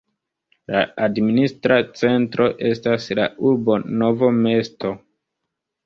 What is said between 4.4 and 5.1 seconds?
mesto.